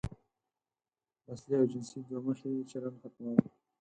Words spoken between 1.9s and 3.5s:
دوه مخی چلن ختمول.